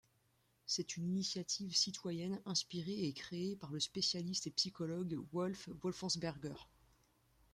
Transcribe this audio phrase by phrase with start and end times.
[0.65, 6.55] C'est une initiative citoyenne inspirée et créée par le spécialiste et psychologue Wolf Wolfensberger.